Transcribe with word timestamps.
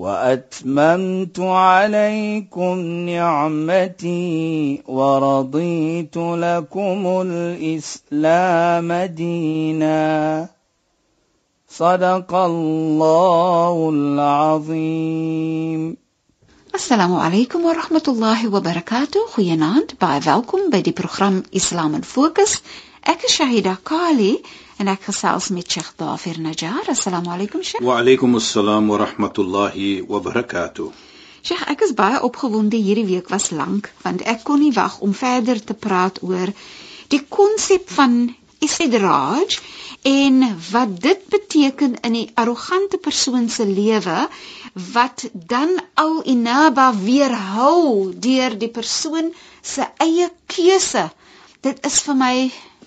واتممت 0.00 1.40
عليكم 1.40 2.78
نعمتي 3.08 4.82
ورضيت 4.88 6.16
لكم 6.16 7.22
الاسلام 7.26 8.92
دينا 8.92 10.48
صدق 11.68 12.34
الله 12.34 13.90
العظيم 13.90 15.96
Assalamu 16.76 17.16
alaykum 17.24 17.64
wa 17.64 17.72
rahmatullahi 17.72 18.50
wa 18.52 18.60
barakatuh. 18.60 19.22
Goeienaand, 19.34 19.96
baie 19.98 20.20
welkom 20.20 20.68
by 20.68 20.82
die 20.84 20.92
program 20.92 21.40
Islam 21.50 21.94
in 21.96 22.02
Fokus. 22.04 22.60
Ek 23.00 23.24
is 23.24 23.32
Shahida 23.38 23.78
Kali 23.82 24.42
en 24.81 24.89
ek 24.89 25.03
gesels 25.11 25.51
met 25.53 25.69
Sheikh 25.69 25.93
Dafir 25.97 26.39
Najjar. 26.41 26.87
Assalamu 26.89 27.29
alaykum 27.29 27.61
Sheikh. 27.61 27.83
Wa 27.85 27.99
alaykum 28.01 28.33
assalam 28.39 28.87
wa 28.89 28.97
rahmatullahi 28.97 30.01
wa 30.09 30.19
barakatuh. 30.25 30.87
Sheikh, 31.45 31.65
ek 31.73 31.83
is 31.85 31.93
baie 31.97 32.21
opgewonde 32.25 32.79
hierdie 32.81 33.05
week 33.05 33.29
was 33.33 33.51
lank 33.53 33.91
want 34.01 34.25
ek 34.33 34.41
kon 34.47 34.61
nie 34.63 34.73
wag 34.73 34.97
om 35.05 35.13
verder 35.13 35.61
te 35.61 35.77
praat 35.85 36.17
oor 36.25 36.49
die 37.13 37.21
konsep 37.37 37.93
van 37.93 38.17
istidraj 38.61 39.59
en 40.09 40.41
wat 40.71 40.97
dit 41.05 41.23
beteken 41.29 41.95
in 42.09 42.17
die 42.17 42.25
arrogante 42.41 42.97
persoon 42.97 43.49
se 43.53 43.69
lewe 43.69 44.17
wat 44.97 45.27
dan 45.53 45.77
al 45.93 46.21
inaba 46.35 46.89
weerhou 46.97 48.13
deur 48.27 48.57
die 48.57 48.73
persoon 48.81 49.33
se 49.61 49.85
eie 50.01 50.29
keuse. 50.49 51.09
Dit 51.61 51.85
is 51.85 52.01
vir 52.05 52.21
my, 52.25 52.35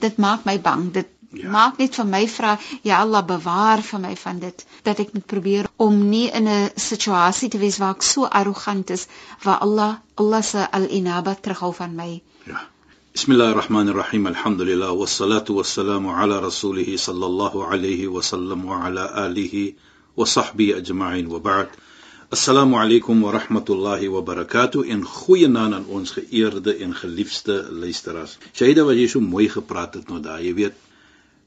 dit 0.03 0.17
maak 0.19 0.47
my 0.49 0.59
bang. 0.59 0.89
Dit 0.95 1.14
ja. 1.34 1.50
maak 1.50 1.78
net 1.78 1.96
vir 1.96 2.06
my 2.06 2.24
vra, 2.28 2.58
ja 2.84 3.02
Allah 3.04 3.24
bewaar 3.26 3.84
vir 3.92 4.00
my 4.00 4.16
van 4.24 4.40
dit 4.40 4.66
dat 4.84 5.00
ek 5.00 5.14
moet 5.14 5.26
probeer 5.26 5.70
om 5.78 6.10
nie 6.10 6.30
in 6.30 6.48
'n 6.48 6.70
situasie 6.76 7.50
te 7.50 7.58
wees 7.58 7.78
waar 7.78 7.96
ek 7.96 8.04
so 8.04 8.26
arrogant 8.26 8.90
is 8.90 9.08
waar 9.44 9.60
Allah 9.60 10.00
Allah 10.16 10.44
se 10.44 10.72
al-inaba 10.72 11.36
terughou 11.36 11.74
van 11.74 11.96
my. 11.96 12.22
Ja. 12.46 12.68
بسم 13.16 13.32
الله 13.32 13.52
الرحمن 13.52 13.90
الرحيم 13.90 14.28
الحمد 14.28 14.62
لله 14.62 14.92
والصلاة 14.92 15.46
والسلام 15.50 16.08
على 16.08 16.40
رسوله 16.40 16.98
صلى 16.98 17.26
الله 17.26 17.66
عليه 17.66 18.08
وسلم 18.08 18.66
وعلى 18.66 19.26
آله 19.26 19.74
وصحبه 20.18 20.78
أجمعين 20.78 21.28
وبعد 21.28 21.68
السلام 22.34 22.76
عليكم 22.76 23.24
ورحمة 23.24 23.66
الله 23.70 24.10
وبركاته 24.10 24.84
en 24.84 25.04
goeie 25.06 25.48
naam 25.48 25.74
aan 25.74 25.86
ons 25.86 26.12
geëerde 26.12 26.76
en 26.76 26.96
geliefde 26.96 27.68
luisteraars. 27.72 28.38
Shaida 28.54 28.86
wat 28.86 28.96
jy 28.96 29.08
so 29.08 29.20
mooi 29.20 29.50
gepraat 29.50 29.94
het 29.98 30.08
nou 30.08 30.22
daai, 30.22 30.46
jy 30.46 30.54
weet, 30.54 30.78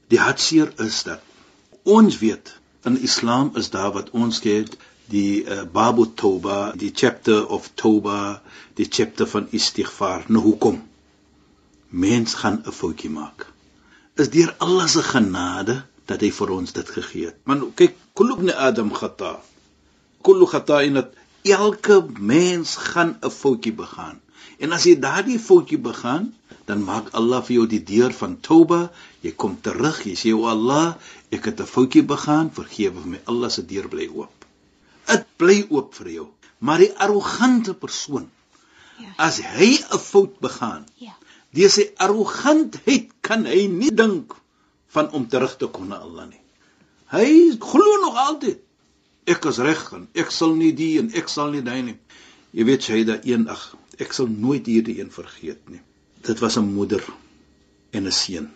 die 0.08 0.20
hartseer 0.20 0.72
is 0.84 1.02
dat 1.02 1.20
ons 1.82 2.18
weet 2.18 2.54
in 2.84 3.00
Islam 3.00 3.52
is 3.56 3.70
daar 3.70 3.92
wat 3.92 4.10
ons 4.10 4.40
ken 4.40 4.68
die 5.08 5.44
uh, 5.44 5.62
Babu 5.72 6.04
Toba, 6.14 6.72
die 6.76 6.92
chapter 6.94 7.46
of 7.46 7.70
Toba, 7.74 8.42
die 8.76 8.86
chapter 8.90 9.26
van 9.26 9.48
istighfar. 9.56 10.24
Nou 10.28 10.42
hoekom? 10.42 10.82
mens 11.88 12.34
gaan 12.34 12.62
'n 12.64 12.72
foutjie 12.72 13.10
maak. 13.10 13.46
Is 14.14 14.30
deur 14.30 14.54
Allah 14.58 14.86
se 14.88 15.02
genade 15.02 15.84
dat 16.04 16.20
hy 16.20 16.30
vir 16.30 16.50
ons 16.50 16.72
dit 16.72 16.88
gegee 16.88 17.24
het. 17.26 17.36
Man 17.44 17.72
kyk, 17.74 17.96
kullu 18.12 18.34
ibn 18.36 18.50
Adam 18.50 18.92
khata. 18.92 19.40
Kullu 20.22 20.46
khata'in 20.46 21.04
elke 21.42 22.06
mens 22.18 22.76
gaan 22.76 23.18
'n 23.22 23.30
foutjie 23.30 23.72
begaan. 23.72 24.20
En 24.58 24.72
as 24.72 24.84
jy 24.88 24.96
daardie 25.00 25.38
foutjie 25.38 25.78
begaan, 25.78 26.32
dan 26.66 26.82
maak 26.84 27.12
Allah 27.16 27.42
vir 27.44 27.54
jou 27.56 27.66
die 27.66 27.82
deur 27.84 28.12
van 28.12 28.38
Tauba. 28.40 28.80
Jy 29.24 29.32
kom 29.36 29.56
terug, 29.60 30.02
jy 30.06 30.16
sê 30.16 30.34
o 30.36 30.48
Allah, 30.48 30.96
ek 31.30 31.44
het 31.50 31.60
'n 31.60 31.72
foutjie 31.74 32.02
begaan, 32.02 32.50
vergewe 32.50 33.04
my. 33.04 33.20
Allah 33.26 33.50
se 33.50 33.62
deur 33.62 33.88
bly 33.88 34.08
oop. 34.08 34.44
Dit 35.06 35.26
bly 35.36 35.66
oop 35.70 35.94
vir 35.94 36.08
jou. 36.08 36.28
Maar 36.58 36.78
die 36.78 36.92
arrogante 36.96 37.74
persoon, 37.74 38.30
ja. 38.98 39.14
as 39.16 39.40
hy 39.40 39.78
'n 39.78 39.98
fout 39.98 40.40
begaan, 40.40 40.84
ja 40.96 41.14
Deur 41.56 41.70
sy 41.72 41.86
arrogantheid 42.04 43.12
kan 43.24 43.46
hy 43.48 43.64
nie 43.72 43.92
dink 43.96 44.34
van 44.92 45.08
om 45.16 45.24
terug 45.32 45.54
te 45.60 45.68
kom 45.72 45.88
na 45.88 46.00
Allah 46.04 46.28
nie. 46.28 46.42
Hy 47.08 47.56
glo 47.62 47.94
nog 48.04 48.18
altyd 48.20 48.60
ek 49.28 49.48
is 49.48 49.60
reg 49.64 49.80
en 49.96 50.06
ek 50.16 50.32
sal 50.32 50.54
nie 50.56 50.74
die 50.76 50.98
en 51.00 51.08
ek 51.16 51.32
sal 51.32 51.52
nie 51.54 51.64
daai 51.64 51.80
nie. 51.86 51.96
Jy 52.56 52.66
weet 52.68 52.88
hy 52.92 53.00
da 53.08 53.16
eendag 53.24 53.64
ek 53.98 54.12
sal 54.16 54.28
nooit 54.30 54.66
hierdie 54.66 54.98
een 55.00 55.10
vergeet 55.10 55.68
nie. 55.68 55.80
Dit 56.22 56.38
was 56.44 56.58
'n 56.58 56.72
moeder 56.74 57.04
en 57.90 58.06
'n 58.06 58.12
seun. 58.12 58.50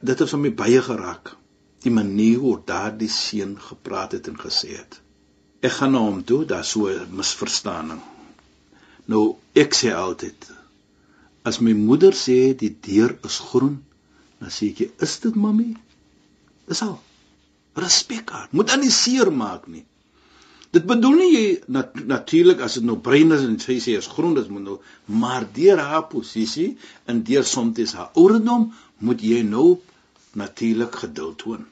Dit 0.00 0.18
het 0.18 0.30
vir 0.30 0.38
my 0.38 0.52
baie 0.54 0.82
geraak. 0.82 1.36
Die 1.82 1.90
manier 1.90 2.38
hoe 2.38 2.60
daardie 2.64 3.08
seun 3.08 3.60
gepraat 3.60 4.12
het 4.12 4.28
en 4.28 4.38
gesê 4.38 4.76
het. 4.76 5.00
Ek 5.60 5.72
gaan 5.72 5.92
na 5.92 5.98
hom 5.98 6.24
toe, 6.24 6.44
daar 6.44 6.64
so 6.64 6.88
'n 6.88 7.08
misverstaaning. 7.10 8.00
Nou 9.06 9.36
ek 9.54 9.74
sê 9.74 9.94
altyd 9.94 10.50
As 11.48 11.60
my 11.64 11.72
moeder 11.72 12.12
sê 12.12 12.54
die 12.60 12.74
deur 12.86 13.14
is 13.24 13.38
groen, 13.50 13.76
dan 14.40 14.50
sê 14.50 14.70
ek, 14.72 14.90
"Is 15.00 15.18
dit 15.20 15.34
mami?" 15.34 15.76
Dis 16.68 16.82
al. 16.82 17.00
Respek 17.74 18.30
haar. 18.30 18.48
Moet 18.50 18.70
aan 18.70 18.80
nie 18.80 18.90
seer 18.90 19.32
maak 19.32 19.66
nie. 19.66 19.84
Dit 20.70 20.84
bedoel 20.84 21.14
nie 21.16 21.30
jy 21.32 21.44
nat, 21.72 21.94
natuurlik 22.04 22.60
as 22.60 22.74
dit 22.76 22.84
nou 22.84 22.98
bruin 23.00 23.32
is 23.32 23.44
en 23.46 23.56
sy 23.62 23.78
sê 23.80 23.94
is 23.96 24.10
groen, 24.12 24.34
dit 24.36 24.48
moet 24.52 24.66
nou 24.66 24.76
maar 25.06 25.46
deur 25.56 25.80
haar 25.80 26.04
posisie 26.12 26.76
en 27.08 27.22
deur 27.24 27.46
soms 27.48 27.94
haar 27.96 28.10
ouderdom 28.14 28.68
moet 29.00 29.22
jy 29.24 29.42
nou 29.42 29.78
natuurlik 30.36 31.00
geduld 31.04 31.38
toon. 31.40 31.64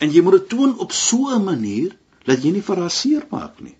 En 0.00 0.12
jy 0.14 0.22
moet 0.24 0.38
dit 0.38 0.48
toon 0.54 0.78
op 0.78 0.92
so 0.92 1.28
'n 1.34 1.44
manier 1.44 1.96
dat 2.24 2.42
jy 2.42 2.52
nie 2.52 2.64
vir 2.64 2.76
haar 2.76 2.90
seer 2.90 3.26
maak 3.30 3.60
nie. 3.60 3.76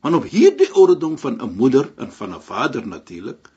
Want 0.00 0.14
op 0.14 0.28
hierdie 0.30 0.70
ouderdom 0.72 1.18
van 1.18 1.40
'n 1.42 1.56
moeder 1.56 1.90
en 1.96 2.12
van 2.12 2.34
'n 2.34 2.40
vader 2.40 2.86
natuurlik 2.86 3.50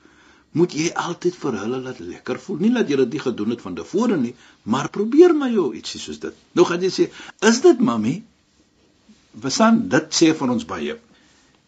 moet 0.51 0.73
jy 0.73 0.89
altyd 0.93 1.35
vir 1.35 1.59
hulle 1.59 1.79
laat 1.81 1.99
lekker 1.99 2.39
voel. 2.39 2.57
Nie 2.57 2.73
dat 2.73 2.89
jy 2.89 2.95
dit 2.95 3.13
nie 3.13 3.19
gedoen 3.19 3.49
het 3.49 3.61
van 3.61 3.75
tevore 3.75 4.17
nie, 4.17 4.35
maar 4.63 4.89
probeer 4.89 5.35
maar 5.35 5.51
jou 5.51 5.75
ietsie 5.75 5.99
soos 5.99 6.19
dit. 6.19 6.33
Nou 6.51 6.65
gaan 6.65 6.81
jy 6.81 6.89
sê, 6.89 7.09
"Is 7.39 7.61
dit 7.61 7.79
mami?" 7.79 8.23
Wesan 9.33 9.87
dit 9.89 10.13
sê 10.13 10.35
van 10.35 10.49
ons 10.49 10.65
baie. 10.65 10.97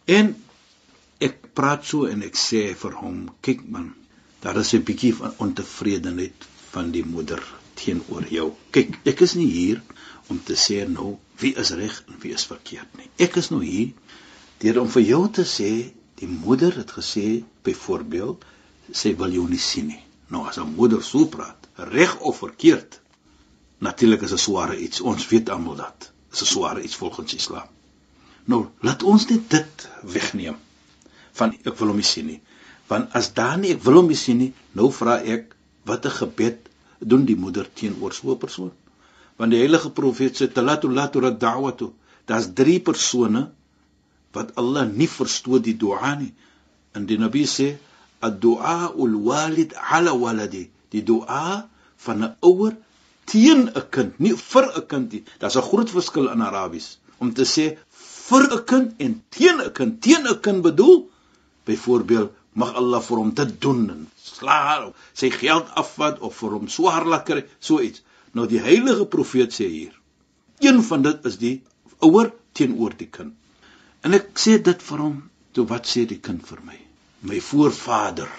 En 0.06 0.34
ek 1.20 1.54
praat 1.54 1.84
so 1.84 2.06
en 2.06 2.22
ek 2.22 2.36
sê 2.36 2.74
vir 2.76 2.92
hom, 3.00 3.28
"Kyk 3.40 3.68
man, 3.68 3.94
daar 4.40 4.56
is 4.56 4.74
'n 4.74 4.84
bietjie 4.84 5.14
van 5.14 5.32
ontevredenheid 5.38 6.46
van 6.70 6.90
die 6.90 7.04
moeder 7.04 7.42
teenoor 7.74 8.26
jou. 8.30 8.52
Kyk, 8.70 8.98
ek 9.04 9.20
is 9.20 9.34
nie 9.34 9.50
hier 9.50 9.82
om 10.32 10.40
te 10.42 10.56
sê 10.58 10.84
nou 10.88 11.16
wie 11.42 11.54
is 11.60 11.70
reg 11.70 12.04
en 12.08 12.18
wie 12.22 12.32
is 12.32 12.46
verkeerd 12.46 12.98
nie. 12.98 13.08
Ek 13.18 13.36
is 13.36 13.50
nou 13.50 13.62
hier 13.64 13.92
deur 14.62 14.80
om 14.80 14.88
vir 14.88 15.02
jou 15.02 15.22
te 15.28 15.44
sê 15.48 15.70
die 16.20 16.30
moeder 16.30 16.76
het 16.78 16.94
gesê 16.96 17.44
byvoorbeeld 17.66 18.44
sê 18.92 19.14
wil 19.16 19.32
jou 19.32 19.48
nie 19.48 19.60
sien 19.60 19.90
nie. 19.92 20.02
Nou 20.30 20.46
as 20.48 20.58
'n 20.58 20.74
moeder 20.76 21.02
so 21.02 21.26
praat, 21.26 21.68
reg 21.76 22.18
of 22.20 22.38
verkeerd, 22.38 23.00
natuurlik 23.78 24.22
is 24.22 24.32
'n 24.32 24.38
sware 24.38 24.78
iets. 24.78 25.00
Ons 25.00 25.28
weet 25.28 25.50
almal 25.50 25.76
dat. 25.76 26.12
Is 26.34 26.42
'n 26.42 26.50
sware 26.50 26.82
iets 26.82 26.96
volgens 26.98 27.34
Islam. 27.34 27.68
Nou, 28.50 28.66
laat 28.80 29.02
ons 29.02 29.26
net 29.30 29.50
dit 29.50 29.88
wegneem 30.02 30.56
van 31.38 31.54
ek 31.62 31.76
wil 31.78 31.92
hom 31.92 32.00
nie 32.02 32.10
sien 32.10 32.26
nie. 32.26 32.40
Want 32.90 33.14
as 33.18 33.32
daar 33.38 33.58
nie 33.58 33.72
ek 33.74 33.82
wil 33.86 34.00
hom 34.00 34.10
nie 34.12 34.18
sien 34.18 34.40
nie, 34.42 34.52
nou 34.78 34.90
vra 34.92 35.20
ek 35.36 35.54
watter 35.88 36.10
gebed 36.10 36.68
doen 36.98 37.24
die 37.28 37.38
moeder 37.44 37.68
teenoor 37.80 38.12
so 38.12 38.34
'n 38.34 38.42
persoon? 38.46 38.72
Want 39.36 39.50
die 39.50 39.62
heilige 39.62 39.90
profeet 39.90 40.40
sê 40.40 40.50
talatu 40.52 40.90
latu 40.90 41.20
rad'awatu. 41.20 41.92
Daar's 42.26 42.52
drie 42.54 42.80
persone 42.80 43.50
wat 44.32 44.54
Allah 44.60 44.86
nie 44.90 45.08
verstoot 45.08 45.64
die 45.64 45.76
dua 45.76 46.14
nie. 46.14 46.32
En 46.94 47.06
die 47.06 47.18
Nabi 47.18 47.44
sê 47.46 47.76
ad-du'a 48.20 48.92
ul-walid 48.94 49.74
ala 49.74 50.14
waladi 50.18 50.70
die 50.90 51.02
du'a 51.02 51.68
van 51.96 52.24
'n 52.24 52.36
ouer 52.40 52.76
teen 53.30 53.68
'n 53.68 53.84
kind 53.94 54.20
nie 54.20 54.34
vir 54.52 54.64
'n 54.76 54.86
kind 54.92 55.12
nie. 55.12 55.24
Daar's 55.40 55.56
'n 55.56 55.68
groot 55.70 55.90
verskil 55.90 56.30
in 56.34 56.42
Arabies. 56.42 56.98
Om 57.18 57.32
te 57.34 57.44
sê 57.44 57.66
vir 58.28 58.42
'n 58.52 58.64
kind 58.64 58.94
en 58.98 59.22
teen 59.30 59.60
'n 59.60 59.72
kind. 59.72 60.02
Teen 60.02 60.26
'n 60.26 60.40
kind 60.40 60.62
bedoel 60.62 61.10
byvoorbeeld 61.64 62.30
mag 62.52 62.74
Allah 62.74 63.02
vir 63.02 63.18
hom 63.18 63.34
dit 63.34 63.60
doen 63.60 63.90
en 63.90 64.10
slaag 64.16 64.92
sy 65.12 65.30
geld 65.30 65.66
afvat 65.74 66.18
of 66.20 66.36
vir 66.36 66.50
hom 66.50 66.68
swaar 66.68 67.06
lekker 67.06 67.44
so 67.58 67.80
iets. 67.80 68.02
Nou 68.32 68.46
die 68.46 68.60
heilige 68.60 69.06
profeet 69.06 69.52
sê 69.52 69.68
hier 69.68 69.94
een 70.58 70.82
van 70.82 71.02
dit 71.02 71.24
is 71.24 71.36
die 71.38 71.62
ouer 71.98 72.32
teenoor 72.52 72.94
die 72.96 73.10
kind. 73.10 73.34
En 74.02 74.14
ek 74.14 74.38
sê 74.38 74.62
dit 74.62 74.82
vir 74.82 74.98
hom 74.98 75.30
toe 75.52 75.66
wat 75.66 75.86
sê 75.86 76.06
die 76.06 76.20
kind 76.20 76.46
vir 76.46 76.60
my? 76.64 76.78
My 77.20 77.40
voorvader 77.40 78.30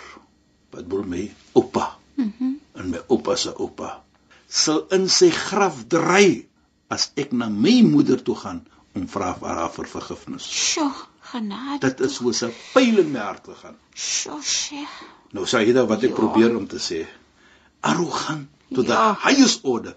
wat 0.71 0.87
bedoel 0.87 1.03
my 1.03 1.31
oupa 1.53 1.97
Mhm. 2.15 2.33
Mm 2.39 2.59
en 2.75 2.89
my 2.89 2.99
oupa 3.07 3.35
se 3.35 3.53
oupa 3.55 4.03
sal 4.55 4.85
in 4.95 5.09
sy 5.11 5.29
graf 5.35 5.81
dry 5.91 6.45
as 6.93 7.09
ek 7.19 7.33
na 7.35 7.49
my 7.51 7.81
moeder 7.83 8.21
toe 8.23 8.35
gaan 8.39 8.61
om 8.95 9.07
vra 9.11 9.33
vir 9.39 9.49
haar 9.59 9.71
vir 9.75 9.89
vergifnis. 9.91 10.45
Sjoe, 10.47 10.91
genade. 11.31 11.81
Dit 11.83 11.99
is 12.07 12.15
soos 12.19 12.43
'n 12.47 12.53
pyl 12.73 12.99
in 13.03 13.11
my 13.11 13.19
hart 13.19 13.43
gegaan. 13.51 13.75
Sjoe, 13.93 14.41
Sheikh. 14.41 14.95
Nou 15.33 15.43
sê 15.45 15.65
jy 15.65 15.73
dat 15.73 15.87
wat 15.89 16.03
ek 16.03 16.09
Ja. 16.11 16.15
probeer 16.15 16.55
om 16.57 16.67
te 16.67 16.77
sê. 16.77 17.05
Arrogant 17.81 18.47
tot 18.73 18.85
Ja. 18.87 19.13
the 19.13 19.19
highest 19.27 19.59
order. 19.63 19.95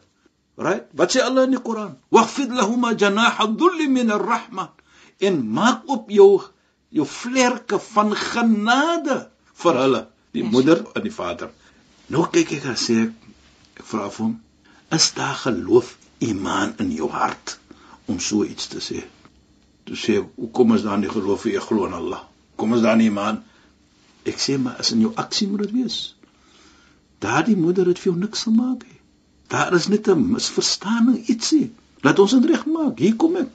Right? 0.57 0.87
Wat 0.93 1.13
sê 1.15 1.23
Allah 1.23 1.45
in 1.45 1.51
die 1.53 1.61
Koran? 1.63 1.97
Waghfid 2.11 2.51
lahum 2.51 2.83
janaha 2.99 3.47
dhulli 3.47 3.89
min 3.89 4.11
ar-rahma. 4.11 4.73
En 5.21 5.49
maak 5.53 5.83
op 5.87 6.11
jou 6.11 6.43
jou 6.91 7.07
vlerke 7.07 7.79
van 7.79 8.15
genade 8.17 9.29
vir 9.55 9.75
hulle, 9.75 10.07
die 10.33 10.43
Yes. 10.43 10.53
moeder 10.53 10.85
en 10.97 11.03
die 11.03 11.13
vader. 11.13 11.51
Nou 12.09 12.27
kyk 12.27 12.53
ek 12.53 12.65
en 12.65 12.75
sê 12.75 13.03
ek, 13.05 13.13
ek 13.77 13.85
vra 13.85 14.09
vir 14.11 14.25
hom, 14.27 14.41
is 14.95 15.13
daar 15.15 15.35
geloof, 15.35 15.97
iman 16.19 16.73
in 16.83 16.91
jou 16.93 17.11
hart 17.11 17.59
om 18.07 18.21
so 18.21 18.45
iets 18.45 18.67
te 18.73 18.81
sê? 18.83 19.03
Toe 19.85 19.97
sê 19.97 20.19
ek, 20.21 20.31
hoekom 20.37 20.75
is 20.77 20.85
daar 20.87 20.99
nie 21.01 21.11
geloof 21.13 21.45
vir 21.47 21.59
ek 21.61 21.69
glo 21.71 21.89
in 21.89 21.97
Allah? 21.97 22.23
Kom 22.59 22.75
daar 22.83 22.97
nie 22.99 23.11
iman? 23.13 23.43
Ek 24.29 24.41
sê 24.43 24.59
maar 24.61 24.81
as 24.83 24.93
in 24.93 25.05
jou 25.05 25.13
aksie 25.17 25.49
moet 25.49 25.67
dit 25.67 25.77
wees. 25.77 25.99
Daardie 27.23 27.57
moeder 27.57 27.89
het 27.91 28.01
vir 28.01 28.13
jou 28.13 28.19
niks 28.19 28.47
gemaak 28.49 28.85
nie. 28.87 28.99
Daar 29.49 29.75
is 29.75 29.89
net 29.89 30.09
'n 30.09 30.33
misverstaaning 30.33 31.29
ietsie. 31.29 31.73
Laat 32.03 32.19
ons 32.19 32.33
dit 32.37 32.51
regmaak. 32.51 32.99
Hier 32.99 33.17
kom 33.17 33.37
ek. 33.37 33.49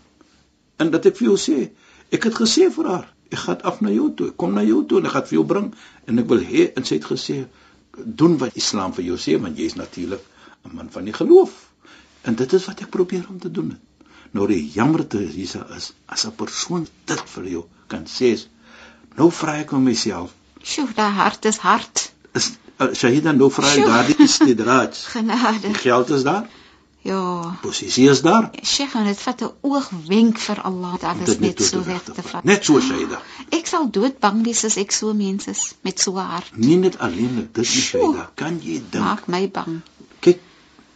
En 0.78 0.92
dat 0.92 1.06
ek 1.06 1.18
vir 1.18 1.28
jou 1.28 1.38
sê, 1.38 1.70
ek 2.12 2.24
het 2.24 2.34
gesê 2.34 2.70
vir 2.72 2.88
haar, 2.88 3.08
ek 3.30 3.40
gaan 3.40 3.62
af 3.62 3.82
na 3.82 3.90
jou 3.90 4.14
toe. 4.14 4.28
Ek 4.28 4.38
kom 4.38 4.54
na 4.54 4.64
jou 4.64 4.86
toe 4.86 5.00
en 5.00 5.06
ek 5.06 5.12
gaan 5.12 5.28
vir 5.30 5.38
jou 5.38 5.46
bring 5.46 5.74
en 6.08 6.20
ek 6.20 6.28
wil 6.28 6.40
hê 6.40 6.74
en 6.76 6.86
sy 6.86 6.96
het 6.96 7.06
gesê 7.06 7.46
doen 8.06 8.38
wat 8.38 8.58
Islam 8.58 8.94
vir 8.94 9.06
jou 9.06 9.18
sê 9.18 9.40
want 9.42 9.58
jy 9.58 9.66
is 9.70 9.76
natuurlik 9.76 10.22
'n 10.66 10.76
man 10.76 10.90
van 10.92 11.04
die 11.04 11.14
geloof. 11.14 11.52
En 12.22 12.36
dit 12.36 12.54
is 12.54 12.66
wat 12.66 12.80
ek 12.80 12.90
probeer 12.90 13.26
om 13.30 13.40
te 13.40 13.52
doen. 13.52 13.70
Het. 13.70 13.80
Nou 14.32 14.48
die 14.48 14.70
jammerte 14.74 15.18
hierse 15.18 15.66
is 15.76 15.92
as 16.06 16.26
'n 16.26 16.36
persoon 16.36 16.88
dit 17.06 17.22
vir 17.36 17.48
jou 17.48 17.64
kan 17.88 18.06
sê, 18.06 18.32
is, 18.38 18.48
nou 19.16 19.32
vra 19.32 19.56
ek 19.60 19.70
hom 19.70 19.84
myself, 19.84 20.32
Sjoe, 20.64 20.88
daai 20.96 21.12
hart 21.12 21.46
is 21.46 21.58
hard. 21.58 22.12
is 22.34 22.52
uh, 22.80 22.88
Shahida 22.94 23.32
nou 23.32 23.50
vra 23.52 23.68
ek 23.76 23.86
daardie 23.86 24.16
istidraj. 24.24 24.94
Genade. 25.16 25.68
Die 25.68 25.74
geld 25.76 26.10
is 26.10 26.24
daar, 26.24 26.48
Ja. 27.04 27.58
posisie 27.62 28.10
is 28.10 28.22
daar. 28.22 28.50
Sheikh, 28.64 28.96
en 28.96 29.04
dit 29.06 29.20
vat 29.20 29.42
'n 29.42 29.52
oogwenk 29.62 30.38
vir 30.40 30.62
Allah 30.62 30.94
dat 31.00 31.18
om 31.20 31.24
dit 31.26 31.40
net 31.40 31.56
toe 31.58 31.66
so 31.66 31.84
weg 31.84 32.04
te 32.04 32.24
vat. 32.24 32.44
Net 32.44 32.64
so 32.66 32.80
Shahida. 32.80 33.22
Ek 33.58 33.68
sal 33.68 33.90
doodbang 33.92 34.44
wees 34.44 34.64
as 34.64 34.78
ek 34.78 34.92
so 34.92 35.14
mens 35.14 35.48
is 35.48 35.74
met 35.82 36.00
so 36.00 36.12
'n 36.16 36.26
hart. 36.26 36.58
Nie 36.58 36.78
net 36.78 36.98
alleenlik 37.00 37.54
dit 37.54 37.68
nie. 37.74 37.82
Shahida. 37.82 38.30
Kan 38.36 38.60
jy 38.64 38.82
dink? 38.90 39.04
Maak 39.04 39.28
my 39.28 39.50
bang. 39.50 39.82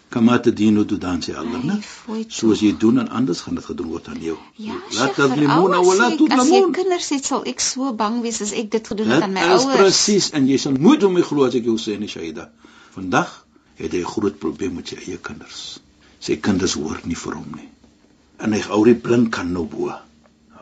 Kama 0.10 0.38
te 0.40 0.54
dien 0.54 0.76
hoe 0.76 0.86
dan 0.86 1.20
sê 1.22 1.34
Allah, 1.36 1.60
Ai, 1.60 1.66
né? 1.68 1.82
fooi 1.84 2.22
toe. 2.24 2.32
Soos 2.32 2.60
jy 2.64 2.78
doen 2.80 3.00
en 3.00 3.10
anders 3.10 3.42
gaan 3.42 3.56
dit 3.56 3.66
gedoen 3.66 3.88
word 3.92 4.08
aan 4.08 4.22
jou. 4.24 4.38
Ja, 4.56 4.74
Laat 4.96 5.18
limona 5.18 5.36
veral 5.36 5.86
wala 5.86 6.06
as 6.06 6.12
ek- 6.14 6.18
tot 6.18 6.32
As 6.32 6.48
jy 6.50 6.62
kinders 6.72 7.10
het, 7.10 7.26
sal 7.26 7.44
ek 7.46 7.60
so 7.60 7.94
bang 7.94 8.22
wees 8.22 8.42
as 8.42 8.54
ek 8.54 8.72
dit 8.72 8.88
gedoen 8.88 9.08
het 9.10 9.24
aan 9.24 9.34
my 9.34 9.42
Dit 9.42 9.58
is 9.60 9.66
ouers. 9.66 9.78
presies 9.78 10.30
en 10.32 10.48
jy 10.48 10.58
sal 10.58 10.72
nooit 10.80 11.04
om 11.04 11.14
my 11.14 11.22
glo 11.22 11.44
as 11.46 11.56
ek 11.56 11.64
jou 11.66 11.76
sê 11.78 12.00
nie 12.00 12.08
Shahida. 12.08 12.50
Vandag 12.96 13.46
het 13.76 13.92
hy 13.92 14.00
'n 14.00 14.06
groot 14.06 14.40
probleem 14.40 14.76
met 14.76 14.88
sy 14.88 14.96
eie 14.96 15.18
kinders. 15.18 15.80
Sy 16.20 16.38
kinders 16.38 16.74
hoor 16.74 17.00
nie 17.04 17.16
vir 17.16 17.34
hom 17.36 17.52
nie. 17.56 17.70
En 18.40 18.54
hy 18.54 18.60
hou 18.60 18.84
die 18.86 18.96
blink 18.96 19.32
kan 19.34 19.52
nou 19.54 19.66
bo. 19.66 19.92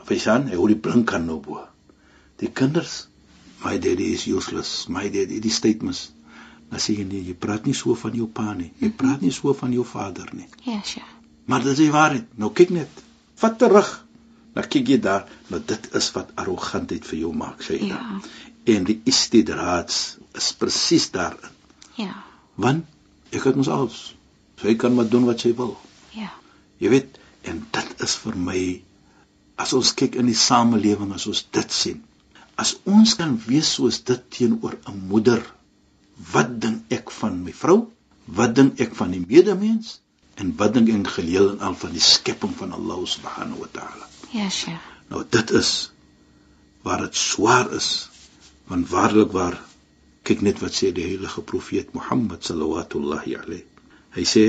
Verstaan? 0.05 0.47
Hy 0.49 0.55
hou 0.55 0.67
die 0.67 0.75
blink 0.75 1.07
kan 1.07 1.25
nou 1.25 1.39
bo. 1.39 1.59
Die 2.39 2.47
kinders, 2.49 3.07
my 3.63 3.77
daddy 3.77 4.13
is 4.13 4.25
useless. 4.27 4.87
My 4.89 5.09
daddy, 5.09 5.39
die 5.39 5.49
statements. 5.51 6.11
Dan 6.69 6.81
sê 6.81 6.95
jy 6.97 7.05
nee, 7.07 7.23
jy 7.29 7.35
praat 7.39 7.67
nie 7.69 7.75
so 7.77 7.95
van 7.99 8.15
jou 8.17 8.27
pa 8.27 8.53
nie. 8.53 8.71
Jy 8.81 8.89
praat 8.97 9.21
nie 9.21 9.33
so 9.35 9.53
van 9.53 9.73
jou 9.75 9.85
vader 9.87 10.31
nie. 10.33 10.47
Ja, 10.65 10.81
Sheikh. 10.81 11.11
Maar 11.45 11.63
dit 11.63 11.75
is 11.75 11.83
die 11.83 11.93
waarheid. 11.93 12.31
Nou 12.41 12.49
kyk 12.57 12.73
net. 12.73 13.03
Vat 13.41 13.57
terug. 13.61 13.91
Nou 14.55 14.63
kyk 14.71 14.89
jy 14.93 14.97
daar, 15.03 15.27
nou 15.51 15.59
dit 15.67 15.89
is 15.99 16.09
wat 16.15 16.31
arrogantheid 16.41 17.05
vir 17.05 17.19
jou 17.19 17.31
maak, 17.35 17.61
sê 17.65 17.77
jy. 17.77 17.91
Ja. 17.91 18.19
En 18.75 18.87
die 18.87 18.97
istidraats 19.05 20.17
is 20.33 20.53
presies 20.57 21.09
daarin. 21.13 21.53
Ja. 21.99 22.15
Want 22.55 23.35
ek 23.35 23.49
het 23.49 23.59
mos 23.59 23.69
alles. 23.69 23.99
Sy 24.61 24.77
kan 24.79 24.95
maar 24.95 25.09
doen 25.11 25.27
wat 25.27 25.43
sy 25.43 25.51
wil. 25.57 25.75
Ja. 26.15 26.31
Jy 26.81 26.91
weet, 26.95 27.19
en 27.45 27.61
dit 27.75 28.03
is 28.07 28.15
vir 28.23 28.39
my 28.47 28.61
as 29.61 29.73
ons 29.77 29.93
kyk 29.99 30.17
in 30.19 30.31
die 30.31 30.39
samelewing 30.39 31.13
as 31.15 31.27
ons 31.31 31.43
dit 31.55 31.75
sien. 31.75 32.01
As 32.59 32.75
ons 32.87 33.15
kan 33.19 33.35
wees 33.45 33.75
soos 33.77 34.01
dit 34.07 34.23
teenoor 34.37 34.77
'n 34.87 35.07
moeder, 35.11 35.43
wat 36.15 36.59
dink 36.61 36.91
ek 36.93 37.11
van 37.11 37.43
my 37.43 37.53
vrou? 37.53 37.85
Wat 38.25 38.55
dink 38.55 38.79
ek 38.81 38.95
van 38.95 39.11
die 39.13 39.23
medemens? 39.23 39.99
En 40.39 40.55
wat 40.59 40.73
dink 40.75 40.89
ek 40.91 41.13
geheel 41.19 41.53
en 41.55 41.63
al 41.69 41.75
van 41.79 41.93
die 41.95 42.03
skepping 42.03 42.55
van 42.55 42.73
Allah 42.75 42.99
subhanahu 43.07 43.63
wa 43.63 43.69
ta'ala? 43.71 44.09
Ja, 44.33 44.49
Sheikh. 44.49 44.91
Nou 45.11 45.23
dit 45.29 45.51
is 45.51 45.91
waar 46.85 47.05
dit 47.05 47.15
swaar 47.15 47.71
is. 47.73 48.09
Want 48.67 48.89
waarlik 48.89 49.31
waar 49.31 49.59
kyk 50.25 50.41
net 50.41 50.61
wat 50.63 50.73
sê 50.73 50.91
die 50.95 51.05
heilige 51.05 51.41
profeet 51.45 51.93
Mohammed 51.93 52.43
sallallahu 52.43 53.03
alayhi. 53.05 53.63
Hy 54.15 54.25
sê 54.25 54.45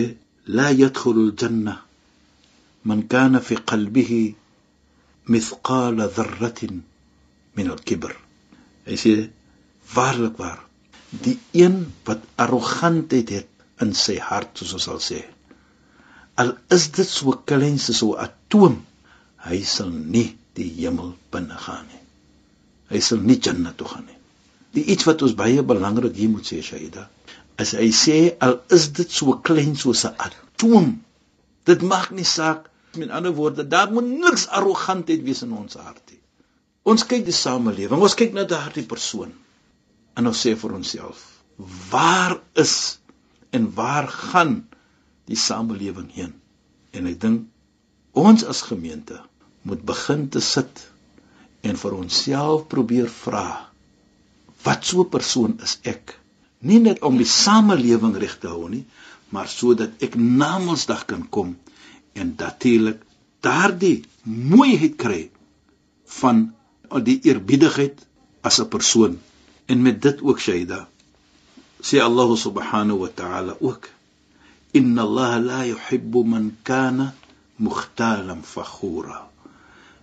la 0.46 0.70
yadkhulu 0.72 1.28
al-janna 1.30 1.76
man 2.88 3.06
kana 3.08 3.40
fi 3.40 3.58
qalbihi 3.60 4.34
mithqala 5.28 6.08
dharratin 6.08 6.84
min 7.56 7.70
al-kibr. 7.70 8.14
Hy 8.86 8.96
sê 8.96 9.14
waarlik 9.94 10.38
waar 10.38 10.65
die 11.22 11.38
een 11.52 11.92
wat 12.04 12.24
arrogantheid 12.42 13.30
het 13.34 13.82
in 13.84 13.92
sy 13.94 14.16
hart 14.22 14.58
soos 14.58 14.74
ons 14.78 14.86
sal 14.88 15.00
sê. 15.02 15.20
Al 16.40 16.52
is 16.76 16.88
dit 16.96 17.08
so 17.08 17.32
klein 17.50 17.78
soos 17.78 18.02
'n 18.02 18.18
atoom 18.26 18.76
hy 19.48 19.62
sal 19.62 19.90
nie 19.90 20.28
die 20.58 20.68
hemel 20.80 21.14
binne 21.30 21.56
gaan 21.66 21.86
nie. 21.86 22.02
Hy 22.90 23.00
sal 23.00 23.18
nie 23.18 23.38
Jannah 23.40 23.74
toe 23.76 23.88
gaan 23.88 24.06
nie. 24.06 24.18
Die 24.76 24.84
iets 24.92 25.04
wat 25.08 25.22
ons 25.22 25.36
baie 25.38 25.62
belangrik 25.62 26.16
hier 26.16 26.28
moet 26.28 26.46
sê 26.46 26.62
Shaida, 26.62 27.08
is 27.58 27.72
hy 27.72 27.90
sê 27.90 28.18
al 28.40 28.60
is 28.70 28.88
dit 28.98 29.10
so 29.10 29.38
klein 29.48 29.76
soos 29.76 30.04
'n 30.04 30.14
atoom, 30.18 31.02
dit 31.64 31.82
maak 31.82 32.10
nie 32.10 32.24
saak. 32.24 32.70
Met 32.96 33.10
ander 33.10 33.32
woorde, 33.32 33.68
daar 33.68 33.92
moet 33.92 34.08
niks 34.08 34.46
arrogantheid 34.48 35.22
wees 35.22 35.42
in 35.42 35.52
ons 35.52 35.74
hart 35.74 36.02
nie. 36.10 36.20
Ons 36.82 37.04
kyk 37.04 37.24
die 37.24 37.32
samelewing, 37.32 38.00
ons 38.00 38.14
kyk 38.14 38.32
na 38.32 38.44
daardie 38.44 38.86
persoon 38.86 39.32
en 40.16 40.26
ons 40.30 40.42
sê 40.46 40.54
vir 40.56 40.74
onsself, 40.78 41.20
waar 41.90 42.38
is 42.54 42.98
en 43.56 43.68
waar 43.74 44.08
gaan 44.08 44.58
die 45.28 45.38
samelewing 45.38 46.10
heen? 46.16 46.34
En 46.96 47.06
ek 47.10 47.20
dink 47.20 47.46
ons 48.16 48.44
as 48.48 48.64
gemeente 48.64 49.20
moet 49.68 49.82
begin 49.84 50.28
te 50.32 50.40
sit 50.40 50.84
en 51.68 51.78
vir 51.80 51.96
onsself 51.96 52.66
probeer 52.72 53.08
vra 53.12 53.46
wat 54.66 54.88
so 54.88 55.04
'n 55.04 55.12
persoon 55.16 55.58
is 55.66 55.78
ek 55.92 56.14
nie 56.70 56.78
net 56.86 57.02
om 57.08 57.18
die 57.20 57.28
samelewing 57.32 58.16
reg 58.22 58.38
te 58.40 58.48
hou 58.48 58.68
nie 58.72 58.84
maar 59.34 59.48
sodat 59.48 60.02
ek 60.06 60.14
na 60.40 60.58
Mondsdag 60.58 61.04
kan 61.12 61.24
kom 61.36 61.56
en 62.14 62.34
natuurlik 62.38 63.02
daardie 63.48 64.04
mooiheid 64.24 64.96
kry 65.04 65.22
van 66.20 66.44
die 67.08 67.18
eerbiedigheid 67.30 68.06
as 68.42 68.60
'n 68.60 68.68
persoon 68.76 69.18
en 69.66 69.82
met 69.82 70.02
dit 70.02 70.22
ook 70.22 70.40
Shaida 70.40 70.88
sê 71.82 72.00
Allah 72.00 72.30
subhanahu 72.36 72.98
wa 73.04 73.10
ta'ala 73.20 73.56
ook 73.60 73.88
inna 74.72 75.02
Allah 75.02 75.32
la 75.50 75.60
yuhibbu 75.64 76.24
man 76.24 76.56
kana 76.62 77.14
mukhtalan 77.58 78.42
fakhura. 78.42 79.28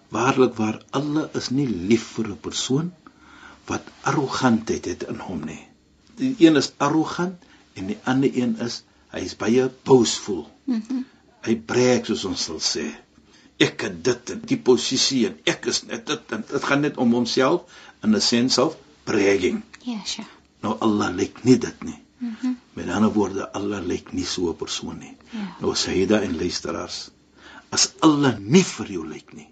Waarlik 0.10 0.54
waar 0.58 0.82
alle 0.92 1.30
is 1.40 1.50
nie 1.50 1.68
lief 1.68 2.06
vir 2.16 2.28
'n 2.28 2.40
persoon 2.48 2.92
wat 3.70 3.84
arrogantheid 4.02 4.86
het 4.86 5.04
in 5.04 5.20
hom 5.28 5.42
nie. 5.46 5.64
Die 6.18 6.36
een 6.46 6.56
is 6.56 6.74
arrogant 6.78 7.36
en 7.74 7.88
die 7.88 8.00
ander 8.04 8.32
een 8.42 8.58
is 8.60 8.84
hy 9.14 9.22
is 9.30 9.36
baie 9.36 9.70
boastful. 9.84 10.48
Mm 10.66 11.06
hy 11.44 11.58
breek 11.60 12.06
soos 12.08 12.22
ons 12.24 12.44
sal 12.48 12.60
sê. 12.64 12.86
Ek 13.60 13.82
het 13.84 13.98
dit 14.04 14.30
in 14.32 14.44
die 14.48 14.58
posisie 14.58 15.26
en 15.28 15.34
ek 15.44 15.66
is 15.68 15.82
net 15.84 16.06
dit 16.08 16.32
en 16.32 16.46
dit 16.52 16.64
gaan 16.64 16.82
net 16.86 16.98
om 16.98 17.12
homself 17.12 17.68
in 18.04 18.16
'n 18.16 18.22
sense 18.22 18.62
of 19.08 19.12
bragging 19.12 19.62
Ja, 19.84 20.00
Sheikh. 20.06 20.28
nou 20.64 20.78
Allah 20.80 21.12
lyk 21.16 21.44
nie 21.46 21.58
dit 21.58 21.84
nie 21.84 22.00
Mhm. 22.24 22.54
met 22.76 22.90
ander 22.90 23.12
woorde 23.12 23.54
Allah 23.54 23.82
lyk 23.84 24.14
nie 24.14 24.24
so 24.26 24.50
'n 24.50 24.56
persoon 24.56 25.00
nie 25.00 25.18
Ja. 25.34 25.56
nou 25.62 25.74
Sayyida 25.76 26.22
en 26.22 26.38
luisteraars 26.38 27.12
as 27.72 27.94
Allah 28.02 28.38
nie 28.40 28.64
vir 28.64 28.86
jou 28.88 29.04
lyk 29.08 29.34
nie 29.34 29.48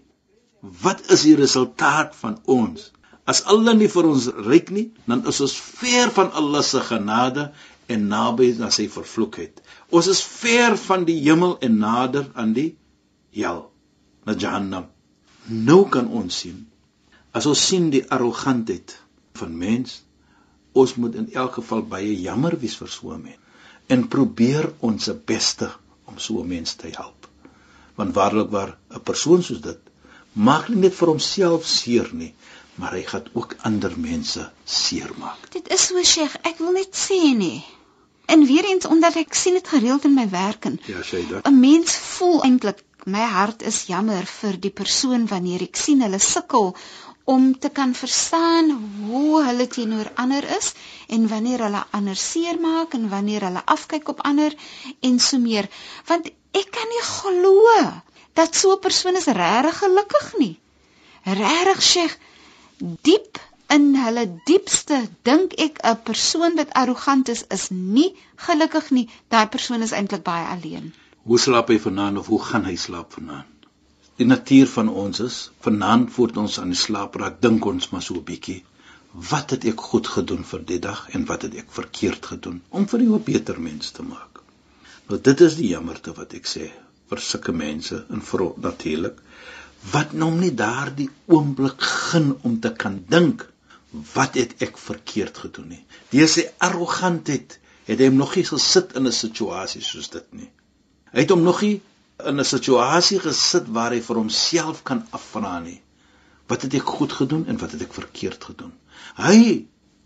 wat 0.61 1.11
is 1.11 1.23
die 1.23 1.35
resultaat 1.35 2.15
van 2.15 2.39
ons 2.45 2.91
as 3.27 3.43
Allah 3.45 3.73
nie 3.75 3.87
vir 3.87 4.05
ons 4.05 4.27
ryk 4.27 4.69
nie 4.71 4.91
dan 5.07 5.27
is 5.27 5.41
ons 5.41 5.55
ver 5.55 6.09
van 6.11 6.31
Allah 6.31 6.61
se 6.63 6.79
genade 6.79 7.51
en 7.89 8.07
naby 8.07 8.55
aan 8.61 8.71
sy 8.71 8.87
vervloekheid 8.87 9.61
ons 9.91 10.07
is 10.07 10.21
ver 10.23 10.77
van 10.77 11.05
die 11.05 11.19
hemel 11.23 11.57
en 11.61 11.77
nader 11.77 12.31
aan 12.35 12.53
die 12.53 12.77
hel 13.33 13.71
na 14.25 14.33
Jahannam 14.33 14.85
nou 15.47 15.89
kan 15.89 16.07
ons 16.07 16.39
sien 16.39 16.67
as 17.33 17.45
ons 17.45 17.67
sien 17.67 17.89
die 17.89 18.03
arrogantheid 18.09 18.95
van 19.43 19.57
mens. 19.57 20.01
Ons 20.71 20.95
moet 20.95 21.15
in 21.19 21.29
elk 21.33 21.59
geval 21.59 21.83
baie 21.93 22.13
jammer 22.21 22.57
wees 22.59 22.77
vir 22.79 22.91
so 22.97 23.13
'n 23.13 23.21
mens 23.21 23.39
en 23.91 24.07
probeer 24.07 24.71
ons 24.87 25.09
beste 25.25 25.67
om 26.05 26.17
so 26.17 26.41
'n 26.41 26.47
mens 26.47 26.73
te 26.75 26.87
help. 26.91 27.27
Want 27.95 28.15
waarlik 28.15 28.49
waar 28.49 28.77
'n 28.89 29.03
persoon 29.03 29.43
soos 29.43 29.61
dit 29.61 29.79
maak 30.33 30.69
nie 30.69 30.77
net 30.77 30.95
vir 30.95 31.07
homself 31.11 31.65
seer 31.67 32.09
nie, 32.13 32.33
maar 32.75 32.93
hy 32.95 33.01
gaan 33.03 33.25
ook 33.33 33.55
ander 33.67 33.93
mense 33.99 34.51
seermaak. 34.65 35.51
Dit 35.51 35.67
is 35.75 35.87
so 35.87 36.03
Sheikh, 36.03 36.35
ek 36.43 36.57
wil 36.57 36.71
net 36.71 36.95
sê 36.95 37.19
nie. 37.35 37.63
En 38.25 38.45
weer 38.45 38.65
eens 38.65 38.85
omdat 38.85 39.15
ek 39.15 39.33
sien 39.33 39.53
dit 39.53 39.67
gereeld 39.67 40.05
in 40.07 40.13
my 40.13 40.29
werk 40.29 40.65
en 40.65 40.79
Ja, 40.87 41.01
sê 41.03 41.27
dit. 41.27 41.47
'n 41.47 41.59
mens 41.59 41.95
voel 41.95 42.43
eintlik 42.43 42.83
my 43.05 43.25
hart 43.25 43.61
is 43.61 43.85
jammer 43.89 44.25
vir 44.25 44.57
die 44.59 44.69
persoon 44.71 45.27
wanneer 45.27 45.61
ek 45.61 45.75
sien 45.75 46.01
hulle 46.01 46.19
sukkel 46.19 46.75
om 47.23 47.59
te 47.59 47.69
kan 47.69 47.93
verstaan 47.95 48.71
hoe 49.07 49.43
hulle 49.43 49.67
teenoor 49.67 50.11
ander 50.15 50.47
is 50.57 50.73
en 51.07 51.27
wanneer 51.27 51.63
hulle 51.65 51.83
ander 51.91 52.15
seermaak 52.15 52.93
en 52.97 53.09
wanneer 53.09 53.45
hulle 53.47 53.65
afkyk 53.65 54.09
op 54.13 54.23
ander 54.31 54.55
en 54.99 55.19
so 55.19 55.37
meer. 55.37 55.69
Want 56.07 56.31
ek 56.51 56.71
kan 56.77 56.89
nie 56.89 57.05
glo 57.09 57.77
dat 58.33 58.55
so 58.55 58.73
'n 58.73 58.79
persoon 58.79 59.15
is 59.15 59.25
regtig 59.25 59.77
gelukkig 59.77 60.33
nie. 60.37 60.59
Regtig 61.23 61.81
sê 61.93 62.05
diep 63.07 63.39
in 63.75 63.95
hulle 63.95 64.25
diepste 64.49 64.97
dink 65.29 65.53
ek 65.67 65.79
'n 65.83 66.01
persoon 66.09 66.55
wat 66.55 66.73
arrogant 66.81 67.29
is 67.29 67.43
is 67.57 67.69
nie 67.69 68.09
gelukkig 68.35 68.91
nie. 68.91 69.09
Daai 69.27 69.47
persoon 69.47 69.81
is 69.81 69.91
eintlik 69.91 70.23
baie 70.23 70.45
alleen. 70.55 70.93
Hoe 71.23 71.39
slaap 71.39 71.67
hy 71.67 71.79
vanaand 71.79 72.17
of 72.17 72.27
hoe 72.27 72.43
gaan 72.43 72.65
hy 72.65 72.75
slaap 72.75 73.13
vanaand? 73.13 73.50
Die 74.21 74.27
natuur 74.29 74.67
van 74.69 74.89
ons 75.01 75.19
is 75.25 75.35
vanaand 75.65 76.11
voordat 76.13 76.43
ons 76.43 76.55
aan 76.61 76.73
die 76.75 76.79
slaap 76.79 77.15
raak, 77.17 77.39
dink 77.41 77.65
ons 77.65 77.87
maar 77.89 78.03
so 78.07 78.19
'n 78.19 78.27
bietjie, 78.27 78.59
wat 79.29 79.53
het 79.55 79.65
ek 79.71 79.81
goed 79.91 80.09
gedoen 80.15 80.43
vir 80.49 80.61
die 80.71 80.77
dag 80.83 80.99
en 81.17 81.25
wat 81.31 81.45
het 81.47 81.55
ek 81.61 81.71
verkeerd 81.77 82.27
gedoen 82.33 82.59
om 82.69 82.85
vir 82.91 83.03
jou 83.05 83.15
'n 83.15 83.23
beter 83.31 83.61
mens 83.69 83.89
te 83.97 84.03
maak. 84.03 84.43
Nou 85.07 85.19
dit 85.29 85.41
is 85.47 85.55
die 85.55 85.71
jammerte 85.71 86.13
wat 86.19 86.37
ek 86.39 86.45
sê 86.53 86.69
vir 87.09 87.23
sulke 87.29 87.57
mense 87.63 88.05
en 88.09 88.21
vir 88.29 88.45
natuurlik 88.67 89.17
wat 89.95 90.13
nou 90.13 90.31
nie 90.37 90.53
daardie 90.63 91.09
oomblik 91.25 91.81
gun 91.81 92.31
om 92.41 92.59
te 92.59 92.75
kan 92.85 93.03
dink 93.17 93.49
wat 94.13 94.35
het 94.35 94.55
ek 94.61 94.77
verkeerd 94.77 95.37
gedoen 95.37 95.69
nie. 95.69 95.85
Deur 96.11 96.27
sy 96.27 96.45
arrogantheid 96.69 97.59
het 97.89 97.99
hy 97.99 98.13
hom 98.13 98.21
nog 98.21 98.35
nie 98.35 98.45
gesit 98.53 98.93
in 98.95 99.07
'n 99.07 99.19
situasie 99.25 99.81
soos 99.81 100.09
dit 100.09 100.33
nie. 100.33 100.51
Hy 101.11 101.19
het 101.25 101.29
hom 101.33 101.41
nog 101.41 101.61
nie 101.61 101.81
in 102.29 102.39
'n 102.39 102.45
situasie 102.45 103.19
gesit 103.19 103.67
waar 103.77 103.91
hy 103.91 104.01
vir 104.01 104.15
homself 104.15 104.83
kan 104.83 105.05
afvra 105.11 105.59
nie. 105.59 105.81
Wat 106.47 106.61
het 106.61 106.73
ek 106.73 106.87
goed 106.97 107.13
gedoen 107.13 107.45
en 107.47 107.57
wat 107.57 107.71
het 107.71 107.81
ek 107.81 107.93
verkeerd 107.93 108.43
gedoen? 108.43 108.73
Hy 109.15 109.65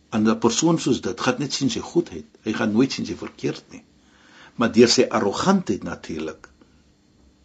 aan 0.09 0.29
'n 0.29 0.39
persoon 0.39 0.79
soos 0.79 1.01
dit 1.01 1.21
gaan 1.21 1.39
net 1.39 1.53
sien 1.53 1.69
sy 1.69 1.79
goedheid. 1.79 2.25
Hy 2.43 2.53
gaan 2.53 2.71
nooit 2.71 2.91
sien 2.91 3.05
sy 3.05 3.15
verkeerd 3.15 3.63
nie. 3.71 3.83
Maar 4.55 4.71
deur 4.71 4.89
sy 4.89 5.07
arrogantheid 5.09 5.83
natuurlik 5.83 6.49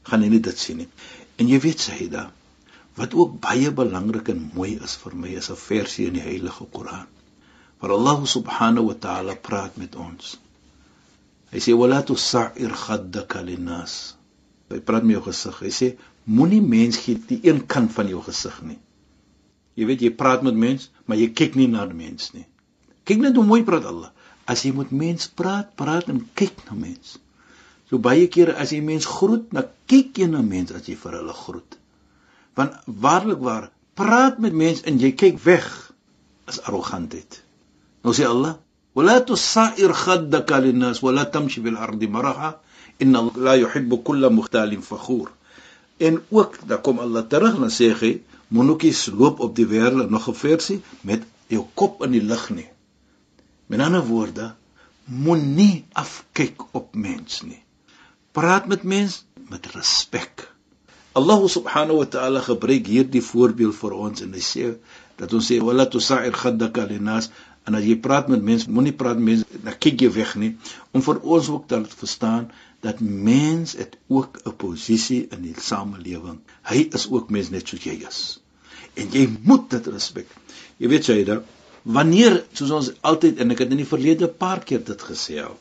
gaan 0.03 0.23
hy 0.23 0.29
nie 0.29 0.41
dit 0.41 0.59
sien 0.59 0.77
nie. 0.77 0.89
En 1.37 1.49
jy 1.49 1.61
weet 1.61 1.81
Saida, 1.81 2.31
wat 2.97 3.15
ook 3.15 3.41
baie 3.41 3.71
belangrik 3.73 4.29
en 4.29 4.51
mooi 4.55 4.79
is 4.85 4.97
vir 4.97 5.17
my 5.17 5.35
is 5.41 5.51
'n 5.51 5.57
versie 5.57 6.07
in 6.07 6.15
die 6.19 6.27
Heilige 6.27 6.65
Koran. 6.65 7.07
Waar 7.81 7.91
Allah 7.91 8.25
subhanahu 8.27 8.87
wa 8.87 8.95
ta'ala 8.95 9.35
praat 9.35 9.77
met 9.77 9.97
ons. 9.97 10.39
Hy 11.51 11.59
sê 11.59 11.73
wala 11.75 12.03
tusa'ir 12.03 12.75
khaddaka 12.85 13.41
linnas. 13.43 14.17
Hy 14.71 14.79
praat 14.87 15.07
met 15.07 15.17
jou 15.19 15.25
gesig. 15.27 15.57
Hy 15.67 15.73
sê 15.75 15.89
moenie 16.31 16.63
mens 16.63 17.01
gee 17.03 17.19
die 17.29 17.41
een 17.49 17.65
kant 17.67 17.93
van 17.97 18.11
jou 18.11 18.21
gesig 18.23 18.61
nie. 18.67 18.79
Jy 19.79 19.89
weet 19.89 20.05
jy 20.05 20.11
praat 20.15 20.45
met 20.47 20.57
mens, 20.59 20.91
maar 21.07 21.19
jy 21.19 21.31
kyk 21.35 21.57
nie 21.59 21.69
na 21.71 21.87
die 21.89 21.97
mens 21.97 22.31
nie. 22.37 22.47
Kyk 23.09 23.23
net 23.25 23.39
hoe 23.39 23.47
mooi 23.47 23.63
praat 23.67 23.89
Allah. 23.89 24.13
As 24.51 24.63
jy 24.67 24.73
met 24.77 24.93
mens 24.95 25.27
praat, 25.27 25.73
praat 25.79 26.11
en 26.13 26.23
kyk 26.39 26.65
na 26.69 26.77
mens. 26.79 27.19
So 27.91 27.99
baie 27.99 28.29
kere 28.31 28.55
as 28.61 28.71
jy 28.75 28.81
mens 28.87 29.09
groet, 29.09 29.49
dan 29.51 29.71
kyk 29.91 30.23
jy 30.23 30.31
na 30.31 30.43
mens 30.47 30.71
as 30.77 30.87
jy 30.87 30.97
vir 30.99 31.19
hulle 31.19 31.35
groet. 31.35 31.79
Want 32.59 32.77
waarlik 32.87 33.43
waar, 33.43 33.71
praat 33.99 34.39
met 34.43 34.55
mens 34.55 34.85
en 34.87 34.99
jy 35.03 35.13
kyk 35.19 35.41
weg 35.45 35.67
is 36.51 36.61
arrogantheid. 36.67 37.41
Nou 38.07 38.15
sê 38.17 38.27
Allah: 38.27 38.59
"Wala 38.95 39.21
tusair 39.27 39.95
khaddaka 39.95 40.61
lin-nas 40.63 41.03
wala 41.03 41.27
tamshi 41.27 41.63
bil-ardi 41.63 42.09
maraha." 42.09 42.59
inna 43.05 43.23
la 43.37 43.57
yuhibbu 43.57 44.03
kulla 44.07 44.31
mukhtalin 44.31 44.83
fakhur. 44.83 45.31
En 45.99 46.21
ook 46.29 46.59
dan 46.67 46.81
kom 46.81 46.99
Allah 46.99 47.27
terug 47.29 47.57
en 47.61 47.73
sê 47.73 47.91
hy 48.01 48.13
monoekies 48.49 49.07
loop 49.15 49.41
op 49.41 49.55
die 49.57 49.67
wêreld 49.67 50.11
nog 50.11 50.29
'n 50.29 50.35
versie 50.35 50.81
met 51.01 51.23
jou 51.49 51.67
kop 51.75 52.03
in 52.05 52.11
die 52.11 52.23
lug 52.23 52.51
nie. 52.51 52.69
Met 53.67 53.81
ander 53.81 54.07
woorde, 54.07 54.55
moenie 55.05 55.85
afkyk 55.93 56.63
op 56.75 56.95
mens 56.95 57.43
nie. 57.43 57.63
Praat 58.33 58.67
met 58.67 58.83
mens 58.83 59.25
met 59.49 59.67
respek. 59.67 60.51
Allah 61.13 61.49
subhanahu 61.49 61.99
wa 61.99 62.07
ta'ala 62.07 62.41
gebruik 62.41 62.87
hierdie 62.87 63.23
voorbeeld 63.23 63.75
vir 63.75 63.93
ons 63.93 64.21
en 64.23 64.33
hy 64.33 64.43
sê 64.47 64.67
dat 65.19 65.33
ons 65.35 65.47
sê 65.51 65.59
wala 65.59 65.89
tusair 65.91 66.31
khaddaka 66.33 66.85
linas 66.87 67.31
en 67.67 67.75
as 67.75 67.85
jy 67.85 67.97
praat 68.05 68.31
met 68.31 68.43
mense 68.43 68.71
moenie 68.71 68.95
praat 68.95 69.19
met 69.19 69.27
mense 69.33 69.63
dan 69.65 69.75
kyk 69.85 70.07
jy 70.07 70.11
weg 70.15 70.37
nie 70.43 70.53
om 70.95 71.03
vir 71.03 71.19
ons 71.37 71.51
ook 71.51 71.67
te 71.67 71.81
laat 71.83 71.97
verstaan 72.03 72.47
dat 72.81 73.01
mens 73.01 73.73
het 73.77 73.97
ook 74.09 74.41
'n 74.45 74.57
posisie 74.57 75.27
in 75.31 75.43
die 75.43 75.57
samelewing 75.61 76.41
hy 76.71 76.89
is 76.99 77.09
ook 77.11 77.31
mens 77.31 77.51
net 77.51 77.69
soos 77.69 77.85
jy 77.85 77.97
is. 78.09 78.41
En 78.95 79.11
jy 79.13 79.27
moet 79.43 79.71
dit 79.71 79.87
respek 79.87 80.29
jy 80.79 80.89
weet 80.89 81.07
jy 81.07 81.25
da 81.25 81.41
wanneer 81.83 82.45
soos 82.53 82.71
ons 82.71 82.93
altyd 83.01 83.39
en 83.41 83.51
ek 83.51 83.65
het 83.65 83.71
in 83.77 83.83
die 83.83 83.93
verlede 83.93 84.29
'n 84.29 84.37
paar 84.45 84.65
keer 84.65 84.85
dit 84.85 85.03
gesê 85.11 85.43
al 85.45 85.59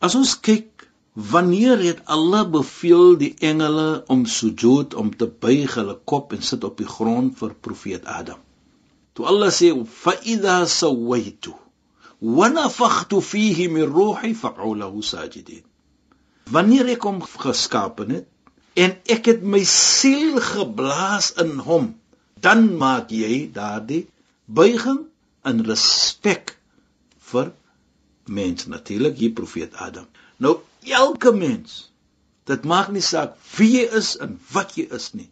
as 0.00 0.14
ons 0.14 0.34
kyk 0.40 0.88
wanneer 1.18 1.78
het 1.82 2.02
Allah 2.06 2.44
beveel 2.50 3.16
die 3.18 3.34
engele 3.50 4.04
om 4.06 4.26
sujud 4.26 4.94
om 4.94 5.16
te 5.16 5.26
buig 5.26 5.74
hulle 5.74 5.96
kop 6.04 6.32
en 6.32 6.42
sit 6.42 6.64
op 6.64 6.76
die 6.78 6.86
grond 6.86 7.38
vir 7.38 7.54
profeet 7.68 8.04
Adam? 8.04 8.38
Toe 9.14 9.26
Allah 9.26 9.50
sê 9.50 9.72
fa 10.02 10.14
idha 10.22 10.60
sawaitu 10.66 11.54
wa 12.20 12.48
nafakhtu 12.48 13.22
fihi 13.30 13.66
min 13.68 13.90
ruhi 13.90 14.34
fa'u 14.34 14.74
lahu 14.78 15.02
sajidin 15.02 15.64
wanneer 16.52 16.88
ek 16.94 17.04
hom 17.04 17.20
geskaap 17.22 18.02
het 18.04 18.26
en 18.78 18.94
ek 19.10 19.30
het 19.32 19.42
my 19.42 19.60
siel 19.68 20.38
geblaas 20.42 21.32
in 21.42 21.58
hom 21.66 21.92
dan 22.40 22.68
maak 22.80 23.10
jy 23.12 23.48
daardie 23.54 24.06
buiging 24.46 25.04
in 25.48 25.64
respek 25.66 26.54
vir 27.30 27.52
mens. 28.28 28.66
Natuurlik 28.66 29.18
hier 29.18 29.34
profeet 29.36 29.74
Adam. 29.74 30.06
Nou 30.38 30.60
elke 30.88 31.32
mens 31.34 31.88
dit 32.48 32.64
maak 32.64 32.88
nie 32.94 33.04
saak 33.04 33.34
wie 33.58 33.68
jy 33.74 33.88
is 33.98 34.14
en 34.24 34.38
wat 34.54 34.76
jy 34.78 34.86
is 34.96 35.10
nie. 35.12 35.28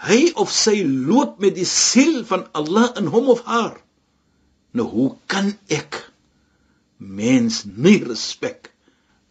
Hy 0.00 0.32
of 0.40 0.50
sy 0.50 0.80
loop 0.82 1.38
met 1.42 1.54
die 1.58 1.68
siel 1.68 2.24
van 2.26 2.46
Allah 2.56 2.88
in 2.98 3.10
hom 3.12 3.28
of 3.30 3.44
haar. 3.46 3.76
Nou 4.74 4.88
hoe 4.88 5.10
kan 5.30 5.52
ek 5.68 6.00
mens 6.96 7.62
nie 7.68 8.00
respek 8.02 8.72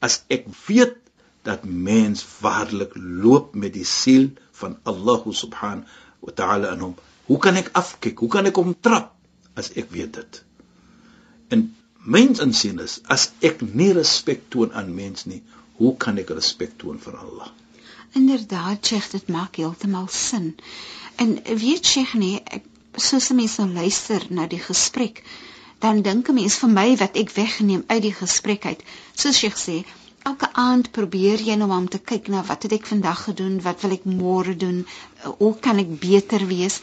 as 0.05 0.21
ek 0.31 0.47
weet 0.67 1.08
dat 1.47 1.63
mens 1.63 2.25
waarlik 2.39 2.95
loop 2.95 3.55
met 3.55 3.73
die 3.73 3.85
siel 3.85 4.29
van 4.61 4.77
Allah 4.83 5.21
subhanahu 5.43 6.27
wa 6.27 6.35
ta'ala 6.41 6.73
in 6.75 6.83
hom 6.87 6.95
hoe 7.29 7.39
kan 7.45 7.55
ek 7.55 7.71
afkyk 7.81 8.19
hoe 8.25 8.31
kan 8.35 8.49
ek 8.49 8.59
hom 8.61 8.75
trap 8.87 9.13
as 9.59 9.71
ek 9.83 9.91
weet 9.95 10.13
dit 10.19 10.43
en 11.55 11.69
mens 12.17 12.43
insien 12.43 12.79
is 12.83 12.99
as 13.15 13.31
ek 13.51 13.61
nie 13.61 13.91
respek 14.01 14.45
toon 14.55 14.75
aan 14.81 14.91
mens 14.95 15.25
nie 15.31 15.41
hoe 15.79 15.95
kan 16.05 16.19
ek 16.23 16.35
respek 16.41 16.77
toon 16.83 16.99
vir 16.99 17.17
Allah 17.23 17.49
Inderdaad, 18.17 18.85
Sheikh, 18.85 19.11
dit 19.11 19.27
maak 19.29 19.55
heeltemal 19.55 20.07
sin. 20.09 20.55
En 21.15 21.35
weet 21.43 21.85
Sheikh 21.85 22.13
nee, 22.17 22.41
ek 22.43 22.63
soos 22.97 23.29
'n 23.29 23.35
mens 23.35 23.57
nou 23.57 23.67
luister 23.69 24.25
na 24.29 24.47
die 24.47 24.59
gesprek, 24.59 25.21
dan 25.79 26.01
dink 26.01 26.29
'n 26.29 26.33
mens 26.33 26.55
vir 26.57 26.69
my 26.69 26.95
wat 26.97 27.15
ek 27.15 27.29
wegneem 27.35 27.83
uit 27.87 28.01
die 28.01 28.13
gesprek 28.13 28.65
uit. 28.65 28.81
Soos 29.13 29.37
Sheikh 29.37 29.59
sê, 29.65 29.85
elke 30.29 30.49
aand 30.53 30.91
probeer 30.91 31.41
jy 31.49 31.55
nou 31.59 31.69
om 31.75 31.87
te 31.89 31.99
kyk 32.11 32.27
na 32.33 32.43
wat 32.47 32.63
het 32.67 32.73
ek 32.77 32.89
vandag 32.91 33.23
gedoen, 33.27 33.61
wat 33.67 33.81
wil 33.85 33.95
ek 33.95 34.05
môre 34.05 34.55
doen, 34.63 34.85
hoe 35.37 35.53
kan 35.67 35.79
ek 35.83 35.95
beter 36.01 36.45
wees? 36.49 36.79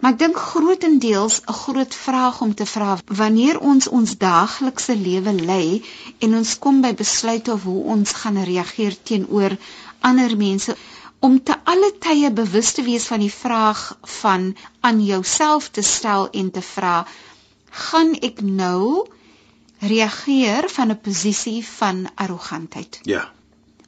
Maar 0.00 0.14
ek 0.14 0.20
dink 0.22 0.36
grootendeels 0.50 1.40
'n 1.44 1.56
groot 1.62 1.94
vraag 1.94 2.40
om 2.46 2.54
te 2.54 2.66
vra 2.66 2.96
wanneer 3.22 3.60
ons 3.72 3.88
ons 3.98 4.16
daaglikse 4.22 4.96
lewe 4.96 5.32
lei 5.50 5.82
en 6.18 6.36
ons 6.40 6.58
kom 6.58 6.80
by 6.80 6.92
besluite 7.02 7.52
of 7.52 7.62
hoe 7.68 7.82
ons 7.96 8.12
gaan 8.22 8.42
reageer 8.52 8.96
teenoor 9.10 9.56
ander 10.10 10.36
mense 10.36 10.76
om 11.28 11.42
te 11.42 11.54
alle 11.72 11.92
tye 12.06 12.30
bewus 12.32 12.72
te 12.72 12.82
wees 12.82 13.06
van 13.12 13.20
die 13.20 13.32
vraag 13.32 13.80
van 14.20 14.56
aan 14.80 15.04
jouself 15.04 15.68
te 15.68 15.82
stel 15.82 16.28
en 16.42 16.50
te 16.50 16.62
vra 16.72 16.96
gaan 17.88 18.14
ek 18.30 18.40
nou 18.40 19.06
reageer 19.80 20.68
van 20.68 20.90
'n 20.90 21.00
posisie 21.00 21.66
van 21.66 22.08
arrogantheid 22.14 23.00
ja 23.02 23.30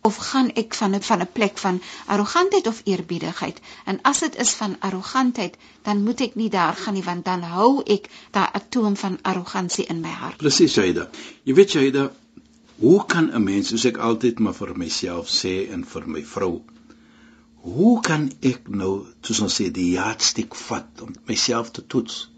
of 0.03 0.17
gaan 0.17 0.51
ek 0.59 0.75
van 0.75 0.95
'n 0.95 1.03
van 1.03 1.21
'n 1.23 1.33
plek 1.33 1.59
van 1.59 1.81
arrogantheid 2.07 2.67
of 2.67 2.81
eerbiedigheid? 2.85 3.61
En 3.85 3.99
as 4.03 4.19
dit 4.19 4.37
is 4.37 4.51
van 4.51 4.77
arrogantheid, 4.81 5.57
dan 5.83 6.03
moet 6.03 6.21
ek 6.21 6.35
nie 6.35 6.51
daar 6.51 6.75
gaan 6.75 6.95
nie 6.95 7.03
want 7.03 7.25
dan 7.25 7.43
hou 7.43 7.83
ek 7.85 8.09
daai 8.31 8.49
atoom 8.53 8.97
van 8.97 9.19
arrogansie 9.23 9.85
in 9.85 10.01
my 10.01 10.11
hart. 10.11 10.37
Presies, 10.37 10.73
Shaida. 10.73 11.09
Jy 11.43 11.55
weet 11.55 11.71
Shaida, 11.71 12.13
hoe 12.77 13.07
kan 13.07 13.31
'n 13.31 13.43
mens, 13.43 13.69
soos 13.69 13.85
ek 13.85 13.97
altyd 13.97 14.39
maar 14.39 14.55
vir 14.55 14.77
myself 14.77 15.29
sê 15.29 15.71
en 15.71 15.85
vir 15.85 16.09
my 16.09 16.25
vrou, 16.25 16.63
hoe 17.55 18.01
kan 18.01 18.33
ek 18.41 18.69
nou, 18.69 19.07
soos 19.21 19.41
ons 19.41 19.61
sê, 19.61 19.71
die 19.71 19.91
yardstick 19.91 20.55
vat 20.55 21.01
om 21.03 21.15
myself 21.27 21.71
te 21.71 21.87
toets? 21.87 22.31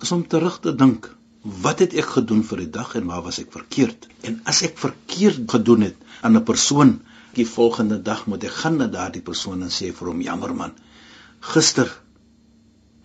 Is 0.00 0.12
om 0.12 0.26
terug 0.26 0.60
te 0.60 0.74
dink, 0.74 1.15
wat 1.46 1.78
het 1.78 1.94
ek 1.94 2.08
gedoen 2.16 2.42
vir 2.46 2.64
die 2.64 2.72
dag 2.74 2.94
en 2.98 3.06
waar 3.06 3.22
was 3.22 3.38
ek 3.38 3.52
verkeerd? 3.54 4.08
En 4.26 4.40
as 4.50 4.64
ek 4.66 4.78
verkeerd 4.82 5.44
gedoen 5.50 5.86
het, 5.86 5.96
aan 6.26 6.36
'n 6.36 6.42
persoon 6.44 6.98
die 7.38 7.46
volgende 7.46 8.02
dag 8.02 8.26
moet 8.26 8.44
ek 8.44 8.56
gaan 8.62 8.76
na 8.76 8.86
daardie 8.86 9.22
persoon 9.22 9.62
en 9.62 9.70
sê 9.70 9.92
vir 9.94 10.08
hom 10.08 10.20
jammer 10.20 10.54
man. 10.54 10.72
Gister 11.40 11.92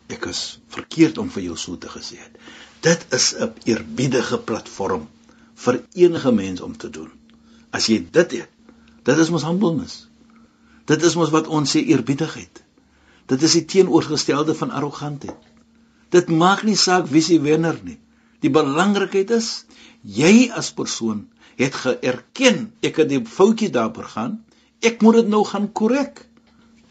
ek 0.10 0.26
is 0.26 0.60
verkeerd 0.68 1.18
om 1.18 1.30
vir 1.30 1.44
jou 1.44 1.58
so 1.58 1.78
te 1.78 1.88
gesê 1.88 2.18
het. 2.18 2.38
Dit 2.82 3.06
is 3.14 3.36
'n 3.36 3.54
eerbiedige 3.66 4.38
platform 4.38 5.08
vir 5.56 5.84
enige 5.94 6.32
mens 6.32 6.62
om 6.62 6.78
te 6.78 6.90
doen. 6.90 7.12
As 7.72 7.86
jy 7.86 8.08
dit 8.12 8.32
het 8.32 8.50
dit 9.04 9.18
is 9.18 9.30
mos 9.30 9.44
humbleness. 9.44 10.08
Dit 10.86 11.04
is 11.04 11.16
mos 11.16 11.30
wat 11.30 11.48
ons 11.48 11.76
sê 11.76 11.86
eerbiedigheid. 11.86 12.64
Dit 13.26 13.42
is 13.42 13.52
die 13.52 13.66
teenoorgestelde 13.66 14.56
van 14.56 14.72
arrogantheid. 14.72 15.38
Dit 16.10 16.28
maak 16.30 16.64
nie 16.64 16.76
saak 16.76 17.08
wie 17.08 17.22
se 17.22 17.42
wenner 17.42 17.80
nie 17.84 18.00
die 18.42 18.54
belangrikheid 18.54 19.32
is 19.38 19.66
jy 20.04 20.50
as 20.50 20.72
persoon 20.74 21.28
het 21.60 21.76
geerken 21.84 22.72
ek 22.82 23.04
het 23.04 23.10
die 23.10 23.22
foutjie 23.26 23.70
daar 23.70 23.92
begaan 23.94 24.40
ek 24.82 25.02
moet 25.06 25.22
dit 25.22 25.30
nou 25.30 25.44
gaan 25.46 25.70
korrek 25.78 26.26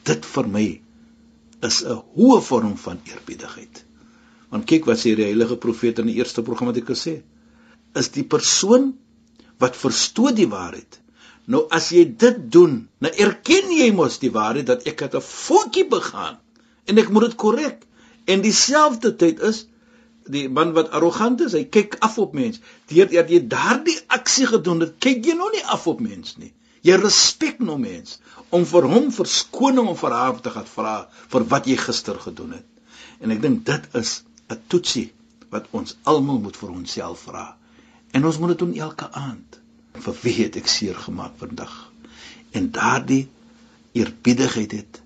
dit 0.06 0.26
vir 0.34 0.48
my 0.56 0.68
is 1.66 1.82
'n 1.84 2.00
hoë 2.16 2.40
vorm 2.42 2.76
van 2.76 3.00
eerbiedigheid. 3.04 3.84
Want 4.50 4.66
kyk 4.66 4.86
wat 4.86 4.98
sê 4.98 5.14
die 5.16 5.28
heilige 5.28 5.56
profeet 5.56 5.98
in 5.98 6.06
die 6.06 6.16
eerste 6.18 6.42
program 6.42 6.72
wat 6.72 6.80
ek 6.80 6.88
gesê 6.92 7.22
is 7.94 8.08
die 8.08 8.24
persoon 8.24 8.94
wat 9.58 9.76
verstoot 9.76 10.36
die 10.36 10.48
waarheid. 10.48 11.00
Nou 11.46 11.66
as 11.70 11.90
jy 11.90 12.04
dit 12.04 12.38
doen 12.52 12.88
nou 12.98 13.12
erken 13.12 13.70
jy 13.76 13.90
mos 13.92 14.18
die 14.18 14.32
waarheid 14.32 14.66
dat 14.66 14.86
ek 14.86 15.00
het 15.00 15.14
'n 15.14 15.20
foutjie 15.20 15.88
begaan 15.88 16.38
en 16.86 16.98
ek 16.98 17.10
moet 17.10 17.28
dit 17.28 17.36
korrek 17.36 17.86
en 18.26 18.40
dieselfde 18.40 19.16
tyd 19.16 19.40
is 19.40 19.66
die 20.28 20.48
man 20.48 20.72
wat 20.76 20.90
arrogant 20.96 21.40
is, 21.40 21.54
hy 21.56 21.64
kyk 21.72 21.96
af 22.04 22.18
op 22.18 22.34
mens. 22.36 22.60
Deur 22.90 23.08
dat 23.10 23.30
jy 23.32 23.40
daardie 23.50 23.98
aksie 24.12 24.46
gedoen 24.50 24.84
het, 24.84 24.96
kyk 25.02 25.24
jy 25.26 25.36
nog 25.38 25.52
nie 25.54 25.64
af 25.64 25.86
op 25.90 26.00
mens 26.04 26.36
nie. 26.40 26.52
Jy 26.86 26.96
respek 26.96 27.60
nou 27.60 27.76
mens 27.80 28.18
om 28.48 28.64
vir 28.64 28.88
hom 28.88 29.10
verskoning 29.12 29.88
om 29.90 29.96
vir 30.00 30.14
haar 30.16 30.38
te 30.40 30.52
gaan 30.54 30.68
vra 30.68 30.94
vir 31.32 31.44
wat 31.52 31.68
jy 31.68 31.76
gister 31.80 32.20
gedoen 32.20 32.56
het. 32.56 32.66
En 33.20 33.32
ek 33.34 33.42
dink 33.42 33.64
dit 33.68 33.98
is 34.00 34.22
'n 34.48 34.60
toetsie 34.68 35.12
wat 35.50 35.68
ons 35.72 35.96
almal 36.04 36.40
moet 36.40 36.56
vir 36.56 36.70
onsself 36.70 37.26
vra. 37.28 37.56
En 38.12 38.24
ons 38.24 38.38
moet 38.38 38.48
dit 38.48 38.58
doen 38.58 38.74
elke 38.74 39.10
aand. 39.12 39.60
Vir 39.94 40.16
wie 40.22 40.36
het 40.44 40.56
ek 40.56 40.66
seer 40.66 40.94
gemaak 40.94 41.36
vandag? 41.36 41.92
En 42.52 42.70
daardie 42.70 43.28
eerbiedigheid 43.92 44.72
het 44.72 45.02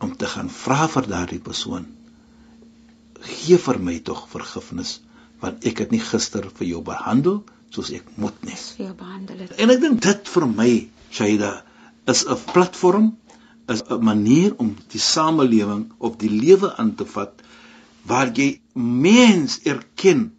om 0.00 0.16
te 0.16 0.26
gaan 0.26 0.50
vra 0.50 0.88
vir 0.88 1.06
daardie 1.06 1.40
persoon 1.40 1.86
gee 3.20 3.58
vir 3.58 3.78
my 3.78 3.98
tog 4.04 4.26
vergifnis 4.32 5.00
want 5.40 5.64
ek 5.66 5.84
het 5.84 5.92
nie 5.94 6.02
gister 6.04 6.46
vir 6.58 6.66
jou 6.68 6.82
behandel 6.84 7.40
soos 7.74 7.90
ek 7.94 8.08
moet 8.20 8.36
nie. 8.44 8.58
Jou 8.82 8.92
behandel 8.98 9.44
het. 9.44 9.54
En 9.62 9.70
ek 9.72 9.80
dink 9.80 10.02
dit 10.04 10.32
vir 10.34 10.46
my, 10.50 10.70
Shaida, 11.10 11.52
is 12.10 12.24
'n 12.26 12.38
platform, 12.52 13.16
is 13.68 13.82
'n 13.88 14.04
manier 14.04 14.54
om 14.58 14.76
die 14.92 15.00
samelewing 15.00 15.92
of 15.98 16.16
die 16.18 16.30
lewe 16.30 16.74
aan 16.76 16.94
te 16.94 17.06
vat 17.06 17.42
waar 18.02 18.32
jy 18.34 18.60
mens 18.74 19.60
erken 19.64 20.32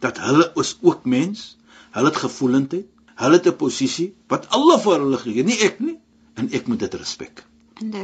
dat 0.00 0.18
hulle 0.18 0.52
is 0.56 0.76
ook 0.80 1.04
mens, 1.04 1.56
hulle 1.90 2.10
het 2.10 2.16
gevoelendheid, 2.16 2.86
hulle 3.14 3.38
het 3.38 3.46
'n 3.46 3.56
posisie 3.56 4.14
wat 4.28 4.48
Allah 4.48 4.80
vir 4.80 5.00
hulle 5.00 5.18
gee, 5.18 5.42
nie 5.42 5.60
ek 5.60 5.80
nie, 5.80 5.98
en 6.34 6.50
ek 6.52 6.66
moet 6.66 6.78
dit 6.78 6.94
respek. 6.94 7.44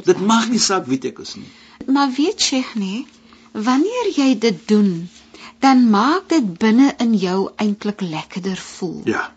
Dit 0.04 0.20
mag 0.20 0.48
nie 0.50 0.58
saak 0.58 0.86
wie 0.86 1.00
ek 1.08 1.18
is 1.18 1.36
nie. 1.36 1.50
Maar 1.86 2.10
weet 2.16 2.40
jy 2.50 2.64
nie, 2.74 3.06
wanneer 3.52 4.08
jy 4.16 4.38
dit 4.38 4.68
doen, 4.68 5.08
dan 5.62 5.90
maak 5.90 6.28
dit 6.28 6.58
binne 6.58 6.94
in 6.98 7.14
jou 7.14 7.50
eintlik 7.56 8.00
lekkerder 8.00 8.56
voel. 8.56 9.00
Ja. 9.04 9.28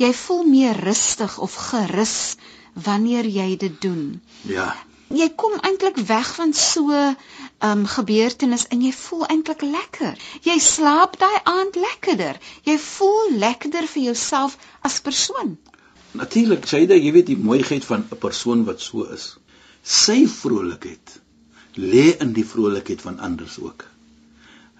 Jy 0.00 0.12
voel 0.14 0.44
meer 0.48 0.78
rustig 0.86 1.38
of 1.38 1.54
gerus 1.68 2.36
wanneer 2.72 3.26
jy 3.26 3.56
dit 3.56 3.80
doen. 3.82 4.22
Ja. 4.48 4.72
Jy 5.14 5.28
kom 5.36 5.58
eintlik 5.60 5.98
weg 6.08 6.30
van 6.34 6.54
so 6.56 6.88
'n 6.90 7.16
um, 7.60 7.84
gebeurtenis 7.86 8.66
en 8.66 8.80
jy 8.82 8.92
voel 8.92 9.26
eintlik 9.26 9.62
lekker. 9.62 10.16
Jy 10.42 10.58
slaap 10.58 11.18
daai 11.18 11.38
aand 11.42 11.76
lekkerder. 11.76 12.40
Jy 12.62 12.78
voel 12.78 13.36
lekkerder 13.38 13.86
vir 13.86 14.02
jouself 14.02 14.56
as 14.80 15.00
persoon. 15.00 15.58
Natuurlik, 16.12 16.66
Shaida, 16.66 16.94
jy 16.94 17.12
weet 17.12 17.26
die 17.26 17.36
mooiheid 17.36 17.84
van 17.84 18.06
'n 18.10 18.18
persoon 18.18 18.64
wat 18.64 18.80
so 18.80 19.04
is. 19.04 19.36
Sy 19.82 20.26
vrolikheid 20.26 21.20
lê 21.76 22.16
in 22.20 22.32
die 22.32 22.46
vrolikheid 22.46 23.02
van 23.02 23.18
ander 23.18 23.50
ook. 23.60 23.86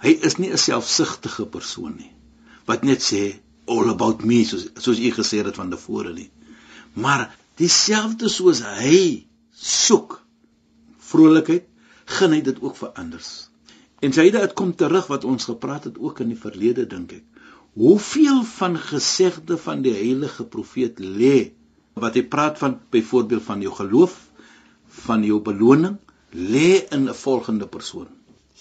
Hy 0.04 0.18
is 0.22 0.36
nie 0.38 0.50
'n 0.52 0.58
selfsugtige 0.58 1.46
persoon 1.46 1.96
nie 1.96 2.12
wat 2.66 2.84
net 2.84 3.02
sê 3.04 3.22
all 3.66 3.88
about 3.90 4.24
me 4.24 4.44
soos 4.44 4.68
soos 4.84 4.98
u 4.98 5.10
gesê 5.12 5.42
het 5.44 5.56
van 5.56 5.70
tevore 5.70 6.12
nie. 6.12 6.30
Maar 6.94 7.36
dieselfde 7.60 8.28
soos 8.28 8.62
hy 8.62 9.26
soek 9.54 10.20
vrolikheid, 10.98 11.66
gen 12.18 12.32
hy 12.32 12.40
dit 12.44 12.60
ook 12.60 12.76
vir 12.76 12.90
anders. 13.00 13.48
En 14.04 14.12
Saida 14.12 14.42
het 14.42 14.56
kom 14.58 14.74
terug 14.76 15.06
wat 15.08 15.24
ons 15.24 15.48
gepraat 15.48 15.84
het 15.88 15.98
ook 15.98 16.20
in 16.20 16.34
die 16.34 16.40
verlede 16.40 16.86
dink 16.86 17.12
ek. 17.20 17.24
Hoeveel 17.74 18.42
van 18.46 18.76
gesegde 18.78 19.56
van 19.58 19.82
die 19.82 19.94
heilige 19.94 20.44
profeet 20.44 21.00
lê 21.00 21.54
wat 21.98 22.18
hy 22.18 22.24
praat 22.26 22.58
van 22.58 22.76
byvoorbeeld 22.90 23.42
van 23.42 23.62
jou 23.62 23.72
geloof, 23.74 24.14
van 25.06 25.24
jou 25.26 25.40
beloning, 25.42 25.96
lê 26.34 26.86
in 26.90 27.08
'n 27.08 27.14
volgende 27.14 27.66
persoon. 27.66 28.08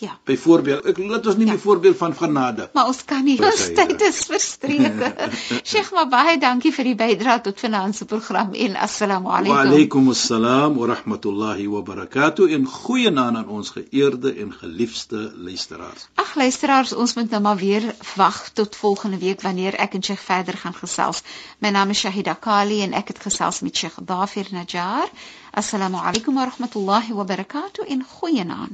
Ja. 0.02 0.16
Byvoorbeeld, 0.26 0.86
ek 0.90 0.98
laat 0.98 1.28
ons 1.30 1.36
nie 1.38 1.46
ja. 1.46 1.54
'n 1.54 1.60
voorbeeld 1.60 1.98
van 1.98 2.16
genade. 2.18 2.70
Maar 2.74 2.86
ons 2.86 3.06
kan 3.06 3.24
nie. 3.24 3.38
Ons 3.46 3.66
tyd 3.78 4.02
is 4.02 4.24
verstreke. 4.26 5.10
Sheikh, 5.70 5.92
maar 5.94 6.08
baie 6.10 6.38
dankie 6.42 6.72
vir 6.74 6.88
die 6.90 6.96
bydrae 6.96 7.42
tot 7.42 7.60
finansie 7.60 8.06
program 8.06 8.54
en 8.54 8.76
assalamu 8.76 9.30
alaykum. 9.30 9.54
Wa 9.54 9.62
alaykum 9.62 10.10
assalam 10.10 10.80
wa 10.82 10.88
rahmatullahi 10.94 11.68
wa 11.68 11.82
barakatuh 11.82 12.50
en 12.58 12.66
goeie 12.66 13.12
naam 13.12 13.38
aan 13.38 13.48
ons 13.48 13.70
geëerde 13.70 14.34
en 14.34 14.54
geliefde 14.54 15.32
luisteraars. 15.36 16.08
Ag 16.16 16.36
luisteraars, 16.36 16.94
ons 16.94 17.14
moet 17.14 17.30
nou 17.30 17.42
maar 17.42 17.62
weer 17.62 17.96
wag 18.16 18.50
tot 18.54 18.76
volgende 18.76 19.18
week 19.18 19.42
wanneer 19.42 19.78
ek 19.78 19.94
en 19.94 20.04
Sheikh 20.04 20.26
verder 20.26 20.58
gaan 20.58 20.74
gesels. 20.74 21.22
My 21.60 21.70
naam 21.70 21.90
is 21.90 22.00
Shahida 22.02 22.34
Kali 22.34 22.82
en 22.82 22.98
ek 22.98 23.14
het 23.14 23.20
gesels 23.20 23.62
met 23.62 23.78
Sheikh 23.78 24.02
Dafir 24.02 24.50
Najjar. 24.52 25.14
Assalamu 25.52 26.02
alaykum 26.02 26.34
wa 26.34 26.50
rahmatullahi 26.50 27.14
wa 27.14 27.24
barakatuh 27.24 27.86
en 27.88 28.06
goeie 28.18 28.44
naam. 28.44 28.74